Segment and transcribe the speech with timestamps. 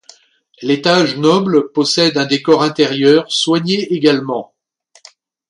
[0.63, 4.51] L'étage noble possède un décor intérieur soigné également.